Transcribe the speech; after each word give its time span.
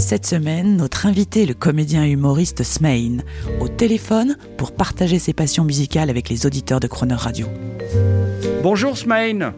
Cette 0.00 0.24
semaine, 0.26 0.78
notre 0.78 1.04
invité 1.04 1.42
est 1.42 1.46
le 1.46 1.54
comédien 1.54 2.04
humoriste 2.04 2.62
Smain, 2.62 3.18
au 3.60 3.68
téléphone 3.68 4.38
pour 4.56 4.72
partager 4.72 5.18
ses 5.18 5.34
passions 5.34 5.62
musicales 5.62 6.08
avec 6.08 6.30
les 6.30 6.46
auditeurs 6.46 6.80
de 6.80 6.86
Croner 6.86 7.14
Radio. 7.14 7.46
Bonjour 8.62 8.96
Smain. 8.96 9.52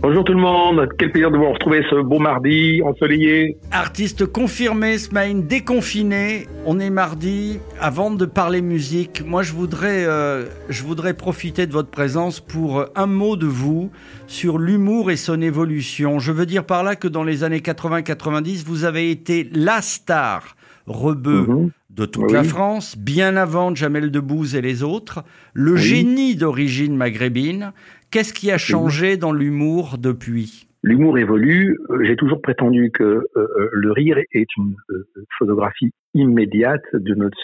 Bonjour 0.00 0.24
tout 0.24 0.34
le 0.34 0.40
monde, 0.40 0.88
quel 0.98 1.10
plaisir 1.10 1.30
de 1.30 1.38
vous 1.38 1.50
retrouver 1.50 1.82
ce 1.88 2.02
beau 2.02 2.18
mardi 2.18 2.82
ensoleillé. 2.84 3.56
Artiste 3.70 4.26
confirmé, 4.26 4.98
Smain, 4.98 5.34
déconfiné. 5.36 6.46
On 6.66 6.78
est 6.78 6.90
mardi. 6.90 7.58
Avant 7.80 8.10
de 8.10 8.26
parler 8.26 8.60
musique, 8.60 9.22
moi 9.26 9.42
je 9.42 9.52
voudrais, 9.52 10.04
euh, 10.04 10.44
je 10.68 10.82
voudrais 10.82 11.14
profiter 11.14 11.66
de 11.66 11.72
votre 11.72 11.88
présence 11.88 12.40
pour 12.40 12.78
euh, 12.80 12.86
un 12.94 13.06
mot 13.06 13.36
de 13.36 13.46
vous 13.46 13.90
sur 14.26 14.58
l'humour 14.58 15.10
et 15.10 15.16
son 15.16 15.40
évolution. 15.40 16.18
Je 16.18 16.32
veux 16.32 16.46
dire 16.46 16.64
par 16.64 16.84
là 16.84 16.94
que 16.94 17.08
dans 17.08 17.24
les 17.24 17.42
années 17.42 17.60
80-90, 17.60 18.64
vous 18.66 18.84
avez 18.84 19.10
été 19.10 19.48
la 19.54 19.80
star 19.80 20.56
rebeu 20.86 21.46
Mhm. 21.48 21.70
de 21.88 22.04
toute 22.04 22.24
Oui. 22.26 22.32
la 22.34 22.44
France, 22.44 22.96
bien 22.98 23.36
avant 23.36 23.74
Jamel 23.74 24.10
Debbouze 24.10 24.54
et 24.54 24.60
les 24.60 24.82
autres, 24.82 25.24
le 25.54 25.76
génie 25.76 26.36
d'origine 26.36 26.94
maghrébine. 26.94 27.72
Qu'est-ce 28.14 28.32
qui 28.32 28.52
a 28.52 28.58
changé 28.58 29.16
dans 29.16 29.32
l'humour 29.32 29.98
depuis? 29.98 30.68
L'humour 30.84 31.18
évolue, 31.18 31.80
Euh, 31.90 32.04
j'ai 32.04 32.14
toujours 32.14 32.40
prétendu 32.40 32.92
que 32.92 33.02
euh, 33.02 33.26
euh, 33.34 33.68
le 33.72 33.90
rire 33.90 34.18
est 34.18 34.46
une 34.56 34.76
euh, 34.90 35.04
photographie 35.36 35.90
immédiate 36.14 36.84
de 36.92 37.12
notre, 37.16 37.36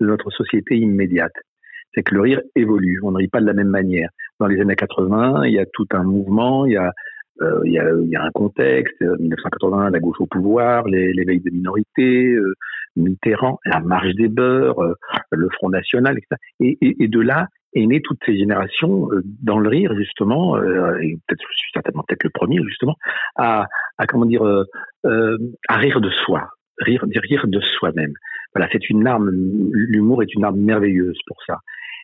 de 0.00 0.06
notre 0.06 0.30
société 0.30 0.76
immédiate. 0.76 1.32
C'est 1.92 2.04
que 2.04 2.14
le 2.14 2.20
rire 2.20 2.40
évolue, 2.54 3.00
on 3.02 3.10
ne 3.10 3.16
rit 3.16 3.26
pas 3.26 3.40
de 3.40 3.46
la 3.46 3.52
même 3.52 3.70
manière. 3.70 4.10
Dans 4.38 4.46
les 4.46 4.60
années 4.60 4.76
80, 4.76 5.42
il 5.46 5.54
y 5.54 5.58
a 5.58 5.66
tout 5.66 5.88
un 5.90 6.04
mouvement, 6.04 6.66
il 6.66 6.74
y 6.74 6.76
a, 6.76 6.92
euh, 7.40 7.60
il 7.64 7.72
y 7.72 7.78
a, 7.78 8.22
un 8.22 8.30
contexte, 8.30 9.00
euh, 9.02 9.16
1980, 9.18 9.90
la 9.90 9.98
gauche 10.00 10.20
au 10.20 10.26
pouvoir, 10.26 10.86
l'éveil 10.86 11.40
des 11.40 11.50
minorités, 11.50 12.32
euh, 12.32 12.54
Mitterrand, 12.96 13.58
la 13.64 13.80
marche 13.80 14.14
des 14.14 14.28
beurs, 14.28 14.78
euh, 14.80 14.94
le 15.30 15.48
Front 15.50 15.70
National, 15.70 16.18
etc. 16.18 16.36
Et, 16.60 17.08
de 17.08 17.20
là 17.20 17.48
est 17.74 17.86
née 17.86 18.02
toutes 18.02 18.20
ces 18.26 18.36
générations 18.36 19.10
euh, 19.12 19.22
dans 19.42 19.58
le 19.58 19.68
rire, 19.68 19.94
justement, 19.96 20.56
euh, 20.56 20.98
et 21.00 21.18
peut-être, 21.26 21.44
je 21.50 21.56
suis 21.56 21.70
certainement 21.72 22.04
peut-être 22.06 22.24
le 22.24 22.30
premier, 22.30 22.58
justement, 22.64 22.96
à, 23.36 23.66
comment 24.08 24.26
dire, 24.26 24.44
euh, 24.44 24.64
euh, 25.06 25.38
à 25.68 25.76
rire 25.76 26.00
de 26.00 26.10
soi, 26.10 26.48
rire, 26.78 27.04
rire 27.14 27.46
de 27.46 27.60
soi-même. 27.60 28.12
Voilà, 28.54 28.68
c'est 28.70 28.90
une 28.90 29.06
arme, 29.06 29.30
l'humour 29.72 30.22
est 30.22 30.34
une 30.34 30.44
arme 30.44 30.60
merveilleuse 30.60 31.18
pour 31.26 31.38
ça. 31.46 31.58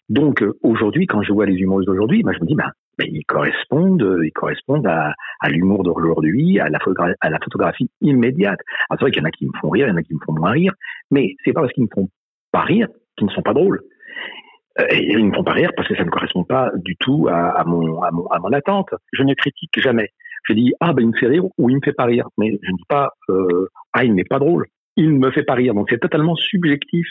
Donc 0.09 0.43
euh, 0.43 0.55
aujourd'hui, 0.63 1.07
quand 1.07 1.23
je 1.23 1.33
vois 1.33 1.45
les 1.45 1.57
humoristes 1.57 1.89
d'aujourd'hui, 1.89 2.23
bah, 2.23 2.33
je 2.35 2.41
me 2.41 2.47
dis, 2.47 2.55
bah, 2.55 2.73
ils 3.07 3.25
correspondent, 3.25 4.03
euh, 4.03 4.27
ils 4.27 4.33
correspondent 4.33 4.87
à, 4.87 5.15
l'humour 5.49 5.83
d'aujourd'hui, 5.83 6.59
à 6.61 6.69
la, 6.69 6.79
photographie 6.81 7.91
immédiate. 8.01 8.61
Alors 8.89 8.99
c'est 8.99 9.05
vrai 9.05 9.11
qu'il 9.11 9.23
y 9.23 9.25
en 9.25 9.29
a 9.29 9.31
qui 9.31 9.47
me 9.47 9.59
font 9.61 9.71
rire, 9.71 9.87
il 9.87 9.91
y 9.91 9.93
en 9.93 9.97
a 9.97 10.03
qui 10.03 10.15
me 10.15 10.21
font 10.25 10.33
moins 10.33 10.53
rire, 10.53 10.73
mais 11.11 11.35
c'est 11.45 11.53
pas 11.53 11.61
parce 11.61 11.73
qu'ils 11.73 11.85
me 11.85 11.89
font 11.95 12.09
pas 12.53 12.63
rire 12.63 12.89
qu'ils 13.17 13.27
ne 13.27 13.33
sont 13.33 13.43
pas 13.43 13.55
drôles. 13.55 13.81
Euh, 14.81 14.87
et 14.91 15.13
ils 15.13 15.25
ne 15.25 15.31
me 15.31 15.35
font 15.35 15.45
pas 15.45 15.53
rire 15.53 15.71
parce 15.77 15.89
que 15.89 15.97
ça 15.97 16.05
ne 16.05 16.11
correspond 16.11 16.45
pas 16.45 16.71
du 16.77 16.97
tout 16.97 17.29
à 17.29 17.65
mon 17.65 18.53
attente. 18.53 18.91
Je 19.13 19.23
ne 19.23 19.35
critique 19.35 19.81
jamais. 19.81 20.11
Je 20.49 20.55
dis 20.55 20.73
ah 20.81 20.93
ben 20.93 21.03
il 21.03 21.09
me 21.09 21.17
fait 21.17 21.27
rire 21.27 21.45
ou 21.59 21.71
il 21.71 21.77
me 21.77 21.81
fait 21.85 21.93
pas 21.93 22.05
rire, 22.05 22.29
mais 22.39 22.59
je 22.63 22.71
ne 22.71 22.77
dis 22.77 22.85
pas 22.89 23.11
euh, 23.29 23.69
ah 23.93 24.05
il 24.05 24.15
n'est 24.15 24.25
pas 24.25 24.39
drôle. 24.39 24.67
Il 24.97 25.13
ne 25.13 25.19
me 25.19 25.31
fait 25.31 25.43
pas 25.43 25.55
rire, 25.55 25.75
donc 25.75 25.89
c'est 25.91 26.01
totalement 26.01 26.35
subjectif. 26.37 27.07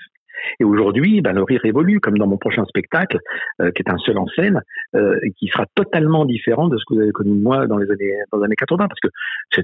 Et 0.59 0.64
aujourd'hui, 0.64 1.22
ben, 1.22 1.34
le 1.34 1.44
rire 1.44 1.64
évolue, 1.66 2.00
comme 2.00 2.18
dans 2.18 2.28
mon 2.28 2.38
prochain 2.38 2.66
spectacle, 2.66 3.20
euh, 3.62 3.72
qui 3.72 3.81
est 3.81 3.90
un 3.92 3.98
seul 3.98 4.18
en 4.18 4.28
scène, 4.28 4.62
euh, 4.96 5.20
qui 5.38 5.48
sera 5.48 5.66
totalement 5.75 6.25
différent 6.25 6.68
de 6.68 6.78
ce 6.78 6.84
que 6.88 6.94
vous 6.96 7.02
avez 7.02 7.12
connu 7.12 7.31
de 7.38 7.42
moi 7.42 7.68
dans 7.68 7.78
les 7.78 7.90
années 7.92 8.14
dans 8.31 8.40
les 8.40 8.46
années 8.46 8.56
80, 8.56 8.88
parce 8.88 9.00
que 9.00 9.09
c'est- 9.53 9.64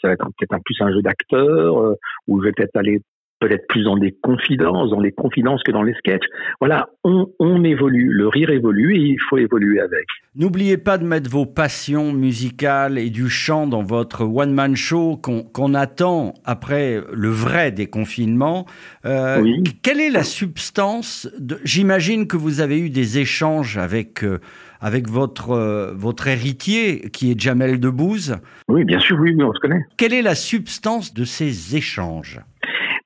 ça 0.00 0.08
va 0.08 0.12
être 0.12 0.24
peut-être 0.38 0.54
un 0.54 0.60
plus 0.64 0.76
un 0.80 0.92
jeu 0.92 1.02
d'acteur, 1.02 1.78
euh, 1.78 1.94
où 2.28 2.40
je 2.40 2.46
vais 2.46 2.52
peut-être 2.52 2.76
aller 2.76 3.00
peut-être 3.40 3.66
plus 3.68 3.82
dans 3.82 3.96
des 3.96 4.12
confidences, 4.22 4.90
dans 4.90 5.00
les 5.00 5.12
confidences 5.12 5.62
que 5.62 5.72
dans 5.72 5.82
les 5.82 5.94
sketchs. 5.94 6.26
Voilà, 6.60 6.90
on, 7.04 7.26
on 7.38 7.64
évolue, 7.64 8.10
le 8.12 8.28
rire 8.28 8.50
évolue 8.50 8.94
et 8.96 9.00
il 9.00 9.18
faut 9.28 9.38
évoluer 9.38 9.80
avec. 9.80 10.04
N'oubliez 10.36 10.76
pas 10.76 10.98
de 10.98 11.04
mettre 11.04 11.28
vos 11.28 11.46
passions 11.46 12.12
musicales 12.12 12.98
et 12.98 13.10
du 13.10 13.28
chant 13.28 13.66
dans 13.66 13.82
votre 13.82 14.24
one-man 14.24 14.76
show 14.76 15.16
qu'on 15.16 15.74
attend 15.74 16.34
après 16.44 17.00
le 17.12 17.28
vrai 17.28 17.72
déconfinement. 17.72 18.66
Euh, 19.04 19.40
Oui. 19.40 19.62
Quelle 19.82 20.00
est 20.00 20.10
la 20.10 20.22
substance. 20.22 21.28
J'imagine 21.64 22.26
que 22.26 22.36
vous 22.36 22.60
avez 22.60 22.78
eu 22.78 22.90
des 22.90 23.18
échanges 23.18 23.78
avec, 23.78 24.22
euh, 24.22 24.38
avec 24.80 25.08
votre, 25.08 25.52
euh, 25.52 25.92
votre 25.94 26.28
héritier, 26.28 27.10
qui 27.10 27.30
est 27.30 27.40
Jamel 27.40 27.80
Debbouze. 27.80 28.36
Oui, 28.68 28.84
bien 28.84 29.00
sûr, 29.00 29.18
oui, 29.18 29.32
oui, 29.34 29.42
on 29.42 29.52
se 29.52 29.60
connaît. 29.60 29.82
Quelle 29.96 30.12
est 30.12 30.22
la 30.22 30.34
substance 30.34 31.14
de 31.14 31.24
ces 31.24 31.76
échanges? 31.76 32.40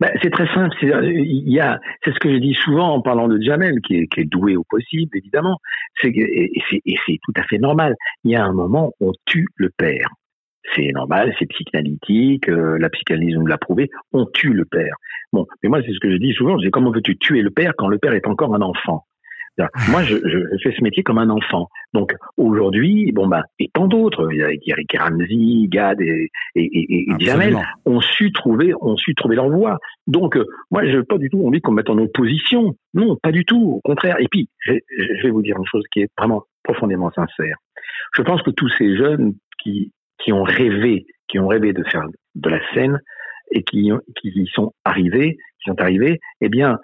Ben, 0.01 0.11
c'est 0.23 0.31
très 0.31 0.47
simple. 0.55 0.75
C'est, 0.81 0.93
euh, 0.93 1.77
c'est 2.05 2.13
ce 2.13 2.19
que 2.19 2.33
je 2.33 2.39
dis 2.39 2.55
souvent 2.55 2.95
en 2.95 3.01
parlant 3.01 3.29
de 3.29 3.41
Jamel, 3.41 3.81
qui 3.81 3.97
est, 3.97 4.25
doué 4.25 4.57
au 4.57 4.65
possible, 4.65 5.17
évidemment. 5.17 5.59
Et, 6.03 6.53
c'est, 6.71 7.19
tout 7.23 7.33
à 7.37 7.45
fait 7.45 7.59
normal. 7.59 7.95
Il 8.25 8.33
y 8.33 8.37
a 8.37 8.45
un 8.45 8.53
moment, 8.53 8.93
on 9.01 9.13
tue 9.27 9.47
le 9.57 9.71
père. 9.77 10.09
C'est 10.75 10.93
normal, 10.93 11.35
c'est 11.39 11.47
psychanalytique, 11.47 12.49
euh, 12.49 12.79
la 12.79 12.89
psychanalyse 12.89 13.37
nous 13.37 13.47
l'a 13.47 13.59
prouvé, 13.59 13.91
on 14.13 14.25
tue 14.25 14.55
le 14.55 14.65
père. 14.65 14.97
Bon, 15.31 15.47
mais 15.63 15.69
moi, 15.69 15.81
c'est 15.85 15.93
ce 15.93 16.01
que 16.01 16.11
je 16.11 16.17
dis 16.17 16.33
souvent, 16.33 16.59
je 16.59 16.65
dis 16.65 16.71
comment 16.71 16.91
veux-tu 16.91 17.19
tuer 17.19 17.43
le 17.43 17.51
père 17.51 17.75
quand 17.77 17.87
le 17.87 17.99
père 17.99 18.15
est 18.15 18.27
encore 18.27 18.55
un 18.55 18.63
enfant? 18.63 19.05
Moi, 19.91 20.03
je 20.03 20.17
fais 20.63 20.75
ce 20.77 20.83
métier 20.83 21.03
comme 21.03 21.19
un 21.19 21.31
enfant. 21.31 21.69
Donc, 21.95 22.13
aujourd'hui, 22.37 23.13
bon, 23.13 23.29
ben, 23.29 23.43
et 23.61 23.71
tant 23.73 23.87
d'autres, 23.87 24.29
il 24.33 24.39
y 24.39 24.43
a 24.43 24.51
Eric 24.51 24.97
Ramsey, 24.99 25.69
Gad 25.69 26.01
et, 26.01 26.29
et, 26.57 26.65
et, 26.65 27.07
et 27.09 27.25
Jamel, 27.25 27.57
ont 27.87 28.01
su 28.01 28.33
trouver, 28.33 28.75
ont 28.81 28.97
su 28.97 29.15
trouver 29.15 29.37
leur 29.37 29.49
voie. 29.49 29.79
Donc, 30.09 30.37
euh, 30.37 30.45
moi, 30.73 30.85
je 30.85 30.99
n'ai 30.99 31.05
pas 31.05 31.19
du 31.19 31.31
tout 31.31 31.47
envie 31.47 31.61
qu'on 31.61 31.71
me 31.71 31.77
mette 31.77 31.91
en 31.91 31.99
opposition. 31.99 32.75
Non, 32.95 33.17
pas 33.23 33.31
du 33.31 33.45
tout. 33.45 33.75
Au 33.77 33.81
contraire. 33.89 34.17
Et 34.19 34.27
puis, 34.29 34.49
je, 34.59 34.73
je 34.99 35.23
vais 35.23 35.31
vous 35.31 35.43
dire 35.43 35.57
une 35.57 35.67
chose 35.67 35.85
qui 35.93 36.01
est 36.01 36.09
vraiment 36.19 36.43
profondément 36.65 37.13
sincère. 37.13 37.57
Je 38.17 38.23
pense 38.23 38.43
que 38.43 38.51
tous 38.51 38.69
ces 38.77 38.97
jeunes 38.97 39.35
qui, 39.63 39.93
qui 40.19 40.33
ont 40.33 40.43
rêvé, 40.43 41.07
qui 41.29 41.39
ont 41.39 41.47
rêvé 41.47 41.73
de 41.73 41.85
faire 41.85 42.07
de 42.35 42.49
la 42.51 42.61
scène 42.73 43.01
et 43.53 43.63
qui, 43.63 43.93
qui 44.21 44.29
y 44.29 44.49
sont 44.49 44.73
arrivés, 44.85 45.37
qui 45.63 45.71
sont 45.71 45.81
arrivés, 45.81 46.19
eh 46.41 46.49
bien, 46.49 46.79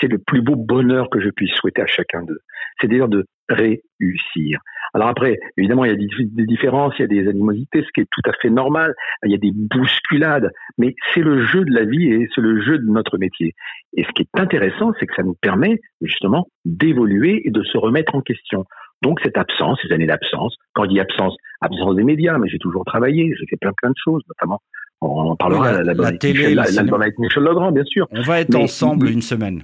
c'est 0.00 0.08
le 0.08 0.18
plus 0.18 0.40
beau 0.40 0.56
bonheur 0.56 1.10
que 1.10 1.20
je 1.20 1.28
puisse 1.28 1.52
souhaiter 1.56 1.82
à 1.82 1.86
chacun 1.86 2.22
d'eux. 2.22 2.40
C'est-à-dire 2.80 3.08
de 3.08 3.26
réussir. 3.48 4.60
Alors 4.94 5.08
après, 5.08 5.38
évidemment, 5.56 5.84
il 5.84 5.90
y 5.90 5.94
a 5.94 5.96
des, 5.96 6.08
des 6.24 6.46
différences, 6.46 6.94
il 6.98 7.02
y 7.02 7.04
a 7.04 7.08
des 7.08 7.28
animosités, 7.28 7.82
ce 7.82 7.88
qui 7.94 8.00
est 8.00 8.08
tout 8.10 8.28
à 8.28 8.32
fait 8.40 8.50
normal. 8.50 8.94
Il 9.24 9.30
y 9.30 9.34
a 9.34 9.38
des 9.38 9.52
bousculades, 9.52 10.50
mais 10.78 10.94
c'est 11.12 11.20
le 11.20 11.44
jeu 11.44 11.64
de 11.64 11.72
la 11.72 11.84
vie 11.84 12.06
et 12.10 12.28
c'est 12.34 12.40
le 12.40 12.60
jeu 12.62 12.78
de 12.78 12.86
notre 12.86 13.18
métier. 13.18 13.54
Et 13.96 14.04
ce 14.04 14.08
qui 14.12 14.22
est 14.22 14.40
intéressant, 14.40 14.92
c'est 14.98 15.06
que 15.06 15.14
ça 15.14 15.22
nous 15.22 15.36
permet 15.40 15.80
justement 16.00 16.48
d'évoluer 16.64 17.42
et 17.46 17.50
de 17.50 17.62
se 17.62 17.76
remettre 17.76 18.14
en 18.14 18.20
question. 18.22 18.64
Donc 19.02 19.20
cette 19.22 19.36
absence, 19.38 19.78
ces 19.86 19.92
années 19.92 20.06
d'absence, 20.06 20.56
quand 20.72 20.84
je 20.84 20.88
dis 20.90 21.00
absence, 21.00 21.36
absence 21.60 21.94
des 21.94 22.04
médias, 22.04 22.38
mais 22.38 22.48
j'ai 22.48 22.58
toujours 22.58 22.84
travaillé, 22.84 23.32
j'ai 23.38 23.46
fait 23.46 23.56
plein 23.60 23.72
plein 23.80 23.90
de 23.90 23.94
choses, 24.02 24.22
notamment 24.28 24.60
on 25.00 25.30
en 25.30 25.36
parlera 25.36 25.70
Oui, 25.78 25.84
la- 25.84 25.94
la 25.94 26.06
avec 26.08 26.18
télé, 26.20 26.56
cinéma. 26.66 26.96
avec 26.96 27.16
Michel 27.20 27.44
Legrand, 27.44 27.70
bien 27.70 27.84
sûr. 27.84 28.08
On 28.10 28.22
va 28.22 28.40
être 28.40 28.52
Mais- 28.52 28.64
ensemble 28.64 29.08
une 29.08 29.22
semaine. 29.22 29.62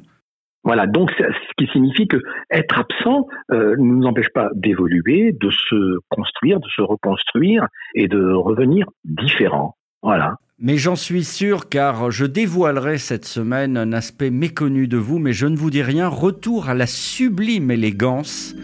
Voilà, 0.65 0.87
donc 0.87 1.11
ce 1.19 1.25
qui 1.59 1.71
signifie 1.73 2.09
que 2.09 2.17
être 2.51 2.79
absent 2.79 3.27
euh, 3.53 3.77
ne 3.77 3.97
nous 3.97 4.07
empêche 4.07 4.31
pas 4.33 4.49
d'évoluer, 4.55 5.33
de 5.33 5.51
se 5.51 5.99
construire, 6.09 6.59
de 6.59 6.69
se 6.75 6.81
reconstruire 6.81 7.67
et 7.95 8.09
de 8.09 8.33
revenir 8.33 8.87
différent. 9.05 9.77
Voilà. 10.03 10.37
Mais 10.59 10.77
j'en 10.77 10.97
suis 10.97 11.25
sûr 11.25 11.69
car 11.69 12.11
je 12.11 12.25
dévoilerai 12.25 12.97
cette 12.97 13.27
semaine 13.27 13.77
un 13.77 13.93
aspect 13.93 14.31
méconnu 14.31 14.89
de 14.89 14.97
vous, 14.97 15.19
mais 15.19 15.33
je 15.33 15.47
ne 15.47 15.57
vous 15.57 15.71
dis 15.71 15.83
rien. 15.83 16.09
Retour 16.09 16.69
à 16.71 16.75
la 16.75 16.87
sublime 16.87 17.71
élégance. 17.71 18.55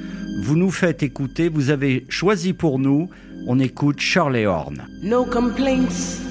Vous 0.43 0.57
nous 0.57 0.71
faites 0.71 1.03
écouter, 1.03 1.51
vous 1.51 1.71
avez 1.71 2.07
choisi 2.09 2.55
pour 2.55 2.79
nous, 2.79 3.11
on 3.47 3.59
écoute 3.59 4.01
Shirley 4.01 4.47
Horn. 4.47 4.87
No 5.03 5.25
complaints 5.25 6.23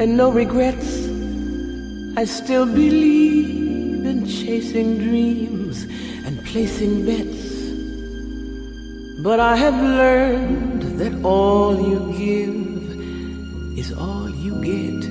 and 0.00 0.16
no 0.16 0.30
regrets. 0.30 1.06
I 2.18 2.26
still 2.26 2.66
believe 2.66 3.65
in 4.06 4.26
chasing 4.26 4.98
dreams 4.98 5.84
and 6.24 6.44
placing 6.46 7.04
bets. 7.04 7.46
But 9.22 9.40
I 9.40 9.56
have 9.56 9.74
learned 9.74 10.82
that 11.00 11.12
all 11.24 11.74
you 11.90 12.00
give 12.16 13.78
is 13.78 13.92
all 13.92 14.30
you 14.30 14.54
get. 14.62 15.02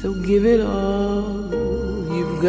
So 0.00 0.14
give 0.14 0.44
it 0.44 0.60
all 0.60 1.48
you've 2.14 2.42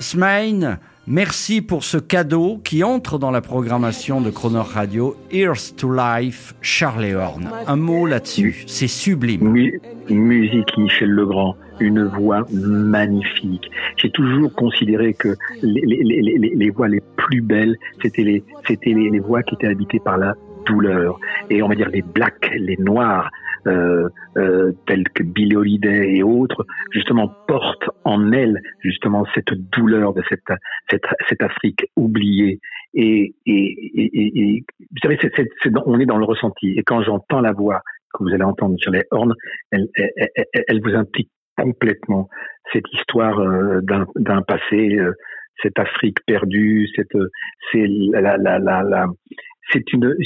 Smain, 0.00 0.78
merci 1.10 1.60
pour 1.60 1.82
ce 1.84 1.98
cadeau 1.98 2.60
qui 2.62 2.84
entre 2.84 3.18
dans 3.18 3.30
la 3.32 3.40
programmation 3.40 4.20
de 4.20 4.30
Croner 4.30 4.62
Radio, 4.64 5.16
Ears 5.32 5.74
to 5.76 5.92
Life, 5.92 6.54
Charlie 6.62 7.14
Horn. 7.14 7.50
Un 7.66 7.76
mot 7.76 8.06
là-dessus, 8.06 8.62
c'est 8.66 8.86
sublime. 8.86 9.42
Mu- 9.50 9.80
musique 10.08 10.76
Michel 10.78 11.10
Legrand, 11.10 11.56
une 11.80 12.04
voix 12.04 12.46
magnifique. 12.52 13.70
J'ai 13.96 14.10
toujours 14.10 14.52
considéré 14.54 15.12
que 15.14 15.34
les, 15.62 15.82
les, 15.84 16.70
voix 16.70 16.88
les 16.88 17.02
plus 17.16 17.40
belles, 17.42 17.76
c'était 18.02 18.22
les, 18.22 18.44
c'était 18.66 18.92
les 18.94 19.18
voix 19.18 19.42
qui 19.42 19.56
étaient 19.56 19.66
habitées 19.68 20.00
par 20.00 20.16
la 20.16 20.34
douleur. 20.66 21.18
Et 21.50 21.62
on 21.62 21.68
va 21.68 21.74
dire 21.74 21.88
les 21.90 22.02
blacks, 22.02 22.50
les 22.56 22.76
noirs, 22.78 23.30
euh, 23.66 24.08
euh, 24.36 24.72
tels 24.86 25.08
que 25.10 25.22
Billie 25.22 25.56
Holiday 25.56 26.14
et 26.16 26.22
autres, 26.22 26.64
justement 26.92 27.28
portent 27.48 27.90
en 28.04 28.32
elles 28.32 28.60
justement 28.80 29.26
cette 29.34 29.52
douleur 29.76 30.12
de 30.14 30.22
cette, 30.28 30.40
cette, 30.90 31.04
cette 31.28 31.42
Afrique 31.42 31.86
oubliée. 31.96 32.60
Et, 32.94 33.34
et, 33.46 33.90
et, 33.94 34.40
et- 34.40 34.64
vous 34.80 34.96
savez, 35.02 35.18
c'est, 35.20 35.30
c'est, 35.36 35.48
c'est 35.62 35.70
dans- 35.70 35.84
on 35.86 36.00
est 36.00 36.06
dans 36.06 36.18
le 36.18 36.24
ressenti. 36.24 36.74
Et 36.78 36.82
quand 36.82 37.02
j'entends 37.02 37.40
la 37.40 37.52
voix 37.52 37.82
que 38.14 38.24
vous 38.24 38.30
allez 38.30 38.42
entendre 38.44 38.76
sur 38.78 38.90
les 38.90 39.04
horns, 39.10 39.34
elle, 39.70 39.86
elle, 39.94 40.10
elle- 40.34 40.64
vous 40.82 40.94
implique 40.96 41.30
complètement 41.56 42.28
cette 42.72 42.90
histoire 42.92 43.38
euh, 43.40 43.80
d'un, 43.82 44.06
passé, 44.42 44.98
euh, 44.98 45.12
cette 45.62 45.78
Afrique 45.78 46.18
perdue, 46.26 46.88
cette, 46.96 47.14
euh, 47.14 47.28
c'est 47.70 47.86
la, 47.86 48.36
la, 48.38 48.58
la, 48.58 48.82
la- 48.82 49.06
une, 49.92 50.16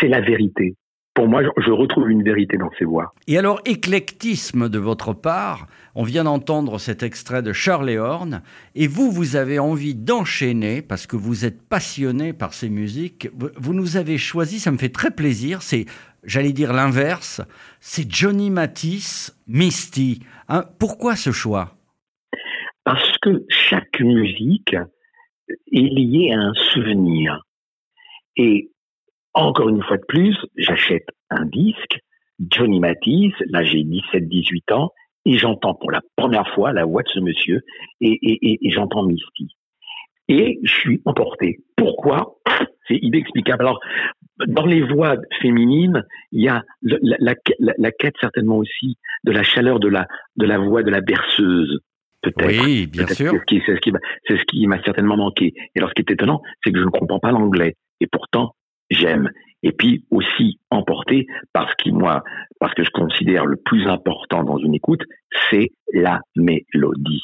c'est 0.00 0.08
la 0.08 0.20
vérité. 0.20 0.76
Pour 1.14 1.28
moi, 1.28 1.42
je, 1.44 1.70
retrouve 1.70 2.10
une 2.10 2.24
vérité 2.24 2.56
dans 2.56 2.70
ces 2.76 2.84
voix. 2.84 3.12
Et 3.28 3.38
alors, 3.38 3.60
éclectisme 3.64 4.68
de 4.68 4.78
votre 4.80 5.12
part, 5.12 5.68
on 5.94 6.02
vient 6.02 6.24
d'entendre 6.24 6.78
cet 6.78 7.04
extrait 7.04 7.40
de 7.40 7.52
Charlie 7.52 7.98
Horn, 7.98 8.42
et 8.74 8.88
vous, 8.88 9.12
vous 9.12 9.36
avez 9.36 9.60
envie 9.60 9.94
d'enchaîner, 9.94 10.82
parce 10.82 11.06
que 11.06 11.14
vous 11.14 11.44
êtes 11.44 11.62
passionné 11.62 12.32
par 12.32 12.52
ces 12.52 12.68
musiques, 12.68 13.28
vous, 13.32 13.48
vous 13.56 13.74
nous 13.74 13.96
avez 13.96 14.18
choisi, 14.18 14.58
ça 14.58 14.72
me 14.72 14.76
fait 14.76 14.88
très 14.88 15.12
plaisir, 15.12 15.62
c'est, 15.62 15.86
j'allais 16.24 16.52
dire 16.52 16.72
l'inverse, 16.72 17.40
c'est 17.78 18.10
Johnny 18.10 18.50
Matisse, 18.50 19.40
Misty. 19.46 20.20
Hein, 20.48 20.64
pourquoi 20.80 21.14
ce 21.14 21.30
choix? 21.30 21.76
Parce 22.82 23.16
que 23.18 23.44
chaque 23.48 24.00
musique 24.00 24.74
est 25.72 25.94
liée 25.94 26.32
à 26.32 26.40
un 26.40 26.54
souvenir. 26.54 27.44
Et 28.36 28.72
encore 29.34 29.68
une 29.68 29.82
fois 29.82 29.96
de 29.96 30.04
plus, 30.06 30.36
j'achète 30.56 31.06
un 31.30 31.44
disque, 31.46 31.98
Johnny 32.50 32.80
Matisse, 32.80 33.34
là 33.50 33.62
j'ai 33.64 33.82
17-18 33.82 34.72
ans, 34.72 34.90
et 35.26 35.38
j'entends 35.38 35.74
pour 35.74 35.90
la 35.90 36.00
première 36.16 36.48
fois 36.54 36.72
la 36.72 36.84
voix 36.84 37.02
de 37.02 37.08
ce 37.08 37.20
monsieur, 37.20 37.62
et, 38.00 38.12
et, 38.22 38.38
et, 38.50 38.58
et 38.66 38.70
j'entends 38.70 39.04
Misty. 39.04 39.56
Et 40.28 40.58
je 40.62 40.72
suis 40.72 41.02
emporté. 41.04 41.58
Pourquoi? 41.76 42.36
C'est 42.88 42.96
inexplicable. 42.96 43.62
Alors, 43.62 43.80
dans 44.46 44.66
les 44.66 44.82
voix 44.82 45.16
féminines, 45.40 46.02
il 46.32 46.42
y 46.42 46.48
a 46.48 46.62
le- 46.82 46.98
la, 47.02 47.16
la, 47.58 47.72
la- 47.78 47.92
quête 47.92 48.14
certainement 48.20 48.56
aussi 48.58 48.96
de 49.24 49.32
la 49.32 49.42
chaleur 49.42 49.80
de 49.80 49.88
la, 49.88 50.06
de 50.36 50.44
la 50.46 50.58
voix 50.58 50.82
de 50.82 50.90
la 50.90 51.00
berceuse, 51.00 51.80
peut-être. 52.22 52.64
Oui, 52.64 52.86
bien 52.86 53.06
sûr. 53.06 53.32
C'est 53.32 53.38
ce 53.38 53.80
qui, 53.80 53.92
ce 54.28 54.44
qui 54.44 54.66
m'a 54.66 54.82
certainement 54.82 55.16
manqué. 55.16 55.52
Et 55.74 55.78
alors, 55.78 55.90
ce 55.90 55.94
qui 55.94 56.02
est 56.02 56.12
étonnant, 56.12 56.42
c'est 56.62 56.72
que 56.72 56.78
je 56.78 56.84
ne 56.84 56.90
comprends 56.90 57.20
pas 57.20 57.30
l'anglais. 57.30 57.74
Et 58.00 58.06
pourtant, 58.06 58.54
j'aime. 58.90 59.30
Et 59.62 59.72
puis 59.72 60.04
aussi 60.10 60.58
emporté 60.70 61.26
parce 61.52 61.74
que 61.76 61.90
moi, 61.90 62.22
parce 62.60 62.74
que 62.74 62.84
je 62.84 62.90
considère 62.90 63.46
le 63.46 63.56
plus 63.56 63.86
important 63.86 64.44
dans 64.44 64.58
une 64.58 64.74
écoute, 64.74 65.02
c'est 65.50 65.70
la 65.92 66.20
mélodie. 66.36 67.22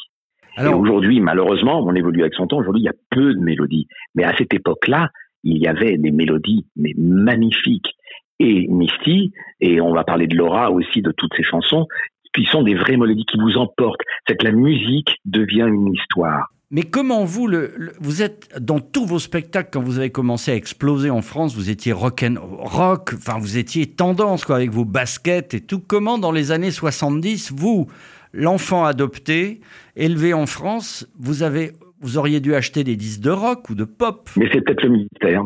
Et 0.59 0.67
aujourd'hui, 0.67 1.21
malheureusement, 1.21 1.81
on 1.81 1.95
évolue 1.95 2.23
avec 2.23 2.35
son 2.35 2.47
temps. 2.47 2.59
Aujourd'hui, 2.59 2.83
il 2.83 2.87
y 2.87 2.89
a 2.89 2.95
peu 3.11 3.35
de 3.35 3.41
mélodies. 3.41 3.87
Mais 4.15 4.25
à 4.25 4.37
cette 4.37 4.53
époque-là, 4.53 5.11
il 5.45 5.59
y 5.59 5.67
avait 5.67 5.97
des 5.97 6.11
mélodies, 6.11 6.67
mais 6.77 6.93
magnifiques. 6.97 7.95
Et 8.39 8.67
Misty, 8.69 9.33
et 9.61 9.81
on 9.81 9.93
va 9.93 10.05
parler 10.05 10.27
de 10.27 10.37
Laura 10.37 10.71
aussi, 10.71 11.03
de 11.03 11.13
toutes 11.13 11.35
ces 11.37 11.43
chansons, 11.43 11.87
qui 12.35 12.45
sont 12.45 12.63
des 12.63 12.75
vraies 12.75 12.97
mélodies 12.97 13.27
qui 13.27 13.39
vous 13.39 13.57
emportent. 13.57 14.03
C'est 14.27 14.37
que 14.37 14.47
la 14.47 14.53
musique 14.53 15.19
devient 15.25 15.69
une 15.69 15.95
histoire. 15.95 16.49
Mais 16.73 16.83
comment 16.83 17.25
vous, 17.25 17.49
le, 17.49 17.73
le- 17.77 17.93
vous 18.01 18.23
êtes 18.23 18.49
dans 18.61 18.79
tous 18.79 19.05
vos 19.05 19.19
spectacles 19.19 19.71
quand 19.73 19.81
vous 19.83 19.99
avez 19.99 20.11
commencé 20.11 20.53
à 20.53 20.55
exploser 20.55 21.11
en 21.11 21.21
France, 21.21 21.57
vous 21.57 21.69
étiez 21.69 21.93
rock 21.93 22.23
and 22.23 22.37
rock, 22.41 23.11
enfin 23.15 23.39
vous 23.41 23.59
étiez 23.59 23.87
tendance 23.87 24.45
quoi 24.45 24.57
avec 24.57 24.71
vos 24.71 24.85
baskets 24.85 25.53
et 25.55 25.61
tout. 25.61 25.81
Comment 25.81 26.17
dans 26.19 26.31
les 26.31 26.53
années 26.53 26.71
70, 26.71 27.53
vous, 27.57 27.89
l'enfant 28.33 28.85
adopté, 28.85 29.61
élevé 29.97 30.33
en 30.33 30.47
France, 30.47 31.09
vous 31.19 31.43
avez, 31.43 31.73
vous 32.01 32.19
auriez 32.19 32.39
dû 32.39 32.55
acheter 32.55 32.85
des 32.85 32.95
disques 32.95 33.21
de 33.23 33.31
rock 33.31 33.69
ou 33.71 33.75
de 33.75 33.85
pop? 33.85 34.31
Mais 34.37 34.49
c'est 34.53 34.61
peut-être 34.61 34.85
le 34.85 34.91
mystère. 34.91 35.43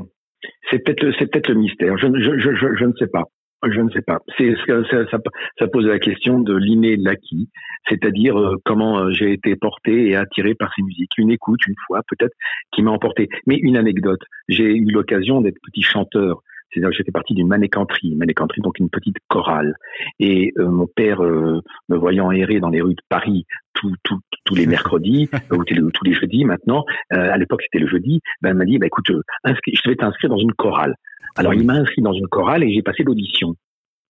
C'est 0.70 0.78
peut-être 0.84 1.00
peut-être 1.30 1.48
le 1.48 1.54
mystère. 1.54 1.96
Je, 1.96 2.06
je, 2.06 2.54
je, 2.54 2.74
je 2.78 2.84
ne 2.84 2.92
sais 2.98 3.06
pas. 3.06 3.22
Je 3.70 3.81
ne 3.81 3.90
sais 3.90 4.02
pas. 4.02 4.19
C'est, 4.37 4.55
ça, 4.66 4.82
ça, 5.11 5.19
ça 5.58 5.66
pose 5.69 5.87
la 5.87 5.99
question 5.99 6.40
de 6.40 6.55
l'inné 6.55 6.93
et 6.93 6.96
de 6.96 7.05
l'acquis, 7.05 7.49
c'est-à-dire 7.88 8.38
euh, 8.38 8.56
comment 8.64 8.99
euh, 8.99 9.11
j'ai 9.12 9.32
été 9.32 9.56
porté 9.56 10.08
et 10.11 10.16
attiré 10.16 10.55
par 10.55 10.72
ces 10.75 10.82
musiques. 10.82 11.12
Une 11.19 11.31
écoute, 11.31 11.61
une 11.66 11.75
fois, 11.87 12.00
peut-être, 12.08 12.34
qui 12.72 12.82
m'a 12.82 12.90
emporté. 12.90 13.28
Mais 13.46 13.56
une 13.56 13.76
anecdote. 13.76 14.20
J'ai 14.49 14.75
eu 14.75 14.90
l'occasion 14.90 15.40
d'être 15.40 15.58
petit 15.62 15.82
chanteur. 15.82 16.43
C'est-à-dire 16.70 16.90
que 16.90 16.96
j'étais 16.96 17.12
parti 17.12 17.34
d'une 17.34 17.46
manécanterie, 17.46 18.16
manécanterie 18.16 18.61
donc 18.61 18.78
une 18.81 18.90
petite 18.90 19.16
chorale. 19.28 19.76
Et 20.19 20.52
euh, 20.58 20.69
mon 20.69 20.88
père, 20.88 21.22
euh, 21.22 21.60
me 21.88 21.96
voyant 21.96 22.32
errer 22.32 22.58
dans 22.58 22.70
les 22.70 22.81
rues 22.81 22.94
de 22.94 23.02
Paris 23.08 23.44
tous 23.75 24.55
les 24.55 24.67
mercredis 24.67 25.28
ou 25.52 25.62
tous 25.64 26.05
les- 26.05 26.14
jeudis 26.14 26.44
maintenant, 26.44 26.84
à 27.10 27.37
l'époque 27.37 27.62
c'était 27.62 27.81
le 27.81 27.88
jeudi, 27.88 28.20
ben, 28.40 28.50
il 28.50 28.55
m'a 28.56 28.64
dit, 28.64 28.78
bah, 28.78 28.87
écoute, 28.87 29.06
je 29.08 29.88
vais 29.88 29.96
t'inscrire 29.96 30.31
dans 30.31 30.38
une 30.38 30.52
chorale. 30.52 30.94
Alors 31.36 31.54
il 31.54 31.64
m'a 31.64 31.75
inscrit 31.75 32.02
dans 32.02 32.12
une 32.12 32.28
chorale 32.28 32.62
et 32.62 32.72
j'ai 32.72 32.82
passé 32.82 33.02
l'audition. 33.02 33.54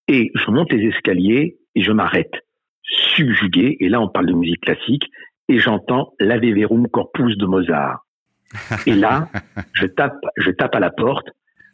Et 0.09 0.31
je 0.35 0.50
monte 0.50 0.73
les 0.73 0.88
escaliers 0.88 1.56
et 1.75 1.82
je 1.82 1.93
m'arrête, 1.93 2.35
subjugué, 2.82 3.76
et 3.81 3.88
là 3.88 4.00
on 4.00 4.09
parle 4.09 4.26
de 4.26 4.35
musique 4.35 4.61
classique, 4.61 5.09
et 5.49 5.59
j'entends 5.59 6.12
l'Ave 6.21 6.44
Verum 6.44 6.88
Corpus 6.88 7.37
de 7.37 7.47
Mozart. 7.47 8.00
Et 8.87 8.94
là, 8.94 9.29
je 9.73 9.87
tape, 9.87 10.21
je 10.37 10.50
tape 10.50 10.76
à 10.76 10.81
la 10.81 10.91
porte, 10.91 11.26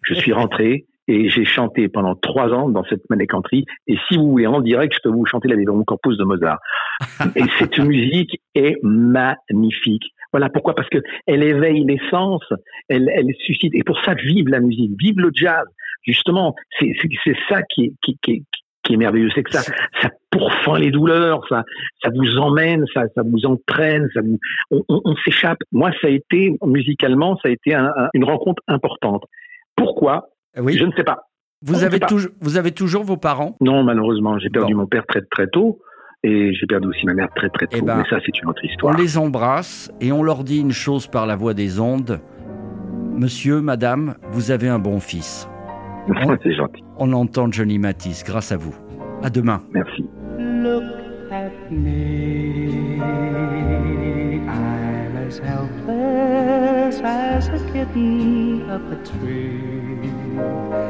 je 0.02 0.14
suis 0.14 0.32
rentré 0.32 0.86
et 1.08 1.28
j'ai 1.28 1.44
chanté 1.44 1.88
pendant 1.88 2.14
trois 2.14 2.48
ans 2.54 2.70
dans 2.70 2.84
cette 2.84 3.02
manécanterie. 3.10 3.66
Et 3.86 3.96
si 4.08 4.16
vous 4.16 4.30
voulez 4.30 4.46
en 4.46 4.60
direct, 4.60 4.94
je 4.94 5.00
peux 5.02 5.14
vous 5.14 5.26
chanter 5.26 5.48
Verum 5.48 5.84
Corpus 5.84 6.16
de 6.16 6.24
Mozart. 6.24 6.58
Et 7.36 7.44
cette 7.58 7.78
musique 7.80 8.40
est 8.54 8.76
magnifique. 8.82 10.04
Voilà 10.32 10.48
pourquoi? 10.48 10.74
Parce 10.74 10.88
que 10.88 10.98
elle 11.26 11.42
éveille 11.42 11.84
les 11.84 12.00
sens, 12.10 12.42
elle, 12.88 13.10
elle 13.14 13.32
suscite. 13.44 13.74
Et 13.74 13.82
pour 13.82 13.98
ça, 14.04 14.14
vive 14.14 14.48
la 14.48 14.60
musique, 14.60 14.92
vive 14.98 15.18
le 15.18 15.30
jazz. 15.34 15.64
Justement, 16.02 16.54
c'est 16.78 16.94
ça 17.48 17.62
qui 17.62 17.84
est, 17.86 17.92
qui, 18.02 18.16
qui, 18.22 18.44
qui 18.82 18.94
est 18.94 18.96
merveilleux, 18.96 19.28
c'est 19.34 19.42
que 19.42 19.52
ça, 19.52 19.60
ça 20.00 20.08
pourfend 20.30 20.76
les 20.76 20.90
douleurs, 20.90 21.42
ça, 21.48 21.64
ça 22.02 22.08
vous 22.14 22.38
emmène, 22.38 22.84
ça, 22.94 23.02
ça 23.14 23.22
vous 23.22 23.44
entraîne, 23.44 24.08
ça 24.14 24.20
vous, 24.22 24.38
on, 24.70 24.82
on- 24.88 25.02
on 25.04 25.14
s'échappe. 25.24 25.58
Moi, 25.72 25.90
ça 26.00 26.06
a 26.06 26.10
été 26.10 26.54
musicalement, 26.64 27.36
ça 27.42 27.48
a 27.48 27.50
été 27.50 27.74
un- 27.74 27.92
un- 27.96 28.08
une 28.14 28.24
rencontre 28.24 28.62
importante. 28.68 29.24
Pourquoi? 29.76 30.28
Oui. 30.58 30.76
Je 30.78 30.84
ne 30.84 30.92
sais 30.96 31.04
pas. 31.04 31.18
Vous 31.62 31.82
on 31.82 31.86
avez, 31.86 32.00
toujours, 32.00 32.30
vous 32.40 32.56
avez 32.56 32.72
toujours 32.72 33.04
vos 33.04 33.18
parents? 33.18 33.56
Non, 33.60 33.82
malheureusement, 33.82 34.38
j'ai 34.38 34.48
perdu 34.48 34.72
Bon. 34.72 34.80
mon 34.80 34.86
père 34.86 35.04
très 35.06 35.20
très 35.30 35.46
tôt 35.48 35.80
et 36.22 36.52
j'ai 36.54 36.66
perdu 36.66 36.88
aussi 36.88 37.06
ma 37.06 37.14
mère 37.14 37.28
très 37.34 37.48
très 37.48 37.66
tôt. 37.66 37.78
Eh 37.78 37.82
ben, 37.82 37.96
Mais 37.98 38.04
ça, 38.10 38.18
c'est 38.24 38.38
une 38.42 38.48
autre 38.48 38.60
On 38.62 38.68
histoire. 38.68 38.96
les 38.96 39.16
embrasse 39.18 39.90
et 40.00 40.12
on 40.12 40.22
leur 40.22 40.44
dit 40.44 40.58
une 40.60 40.72
chose 40.72 41.06
par 41.06 41.26
la 41.26 41.36
voix 41.36 41.54
des 41.54 41.80
ondes. 41.80 42.20
Monsieur, 43.16 43.60
madame, 43.60 44.14
vous 44.30 44.50
avez 44.50 44.68
un 44.68 44.78
bon 44.78 45.00
fils. 45.00 45.48
c'est 46.42 46.54
gentil. 46.54 46.82
On 46.98 47.12
entend 47.12 47.50
Johnny 47.50 47.78
Matisse 47.78 48.24
grâce 48.24 48.52
à 48.52 48.56
vous. 48.56 48.74
À 49.22 49.30
demain. 49.30 49.62
Merci. 49.72 50.04
Look 50.38 50.82
at 51.30 51.50
me. 51.70 52.98
I'm 54.48 55.16
as 55.28 55.38
helpless 55.38 57.00
as 57.04 57.48
a 57.48 57.58
kitten 57.72 58.62
up 58.70 58.82
a 58.90 58.96
tree. 59.04 60.89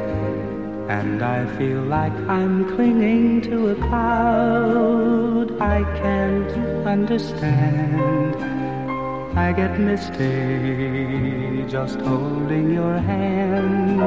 And 0.91 1.23
I 1.23 1.45
feel 1.57 1.83
like 1.83 2.11
I'm 2.27 2.75
clinging 2.75 3.41
to 3.43 3.69
a 3.69 3.75
cloud 3.75 5.47
I 5.61 5.83
can't 6.01 6.51
understand. 6.85 8.35
I 9.45 9.53
get 9.53 9.79
misty 9.79 11.65
just 11.69 12.01
holding 12.01 12.73
your 12.73 12.97
hand. 12.97 14.01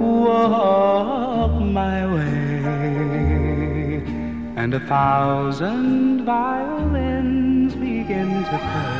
Walk 0.00 1.52
my 1.62 1.98
way, 2.12 2.58
and 4.56 4.74
a 4.74 4.80
thousand 4.80 6.24
violins 6.24 7.76
begin 7.76 8.42
to 8.50 8.58
play. 8.72 8.97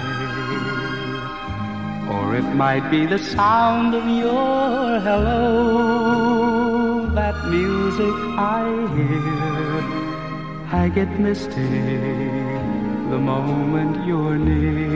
Or 2.11 2.35
it 2.37 2.55
might 2.55 2.91
be 2.91 3.07
the 3.07 3.19
sound 3.19 3.95
of 3.95 4.05
your 4.07 5.00
hello. 5.00 7.07
That 7.15 7.35
music 7.49 8.15
I 8.38 8.65
hear, 8.97 9.83
I 10.83 10.88
get 10.88 11.09
misty 11.19 11.69
the 13.12 13.19
moment 13.19 14.07
you're 14.07 14.38
near. 14.38 14.88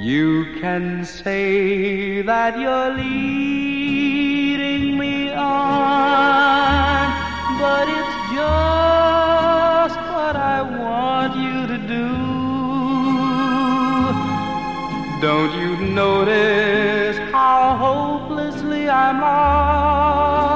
You 0.00 0.54
can 0.60 1.04
say 1.04 2.22
that 2.22 2.58
you're 2.58 2.90
leading 2.94 4.96
me 4.98 5.30
on, 5.32 7.08
but 7.58 7.88
it's 7.88 8.32
just 8.34 8.83
Don't 15.24 15.54
you 15.58 15.72
notice 15.94 17.16
how 17.32 17.76
hopelessly 17.78 18.90
I'm 18.90 19.22
lost? 19.22 20.50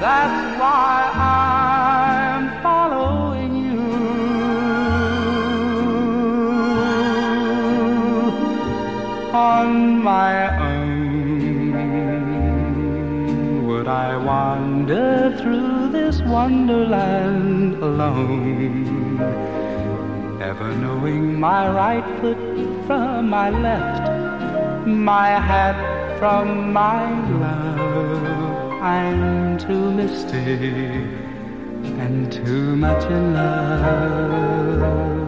That's 0.00 0.58
why 0.58 1.10
I'm 1.14 2.44
following 2.62 3.52
you. 3.66 3.80
On 9.34 9.68
my 10.02 10.32
own, 10.70 11.76
would 13.66 13.88
I 13.88 14.16
wander 14.16 15.36
through 15.38 15.90
this 15.90 16.22
wonderland 16.22 17.74
alone? 17.82 19.67
Never 20.38 20.72
knowing 20.72 21.40
my 21.40 21.68
right 21.68 22.20
foot 22.20 22.38
from 22.86 23.28
my 23.28 23.50
left, 23.50 24.86
my 24.86 25.30
hat 25.30 26.18
from 26.20 26.72
my 26.72 27.06
glove. 27.28 28.80
I'm 28.80 29.58
too 29.58 29.90
misty 29.90 30.38
and 32.04 32.30
too 32.30 32.76
much 32.76 33.04
in 33.10 33.34
love. 33.34 35.27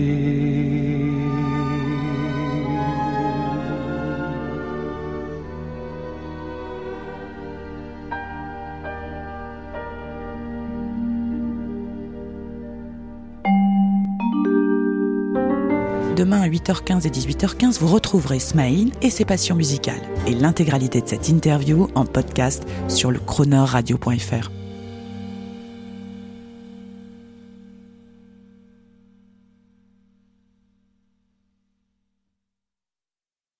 Demain 16.15 16.41
à 16.41 16.49
8h15 16.49 17.07
et 17.07 17.09
18h15, 17.09 17.79
vous 17.79 17.87
retrouverez 17.87 18.39
Smaïl 18.39 18.91
et 19.01 19.09
ses 19.09 19.23
passions 19.23 19.55
musicales 19.55 20.01
et 20.27 20.33
l'intégralité 20.33 21.01
de 21.01 21.07
cette 21.07 21.29
interview 21.29 21.87
en 21.95 22.05
podcast 22.05 22.67
sur 22.89 23.11
le 23.11 23.19
chroneurradio.fr. 23.19 24.51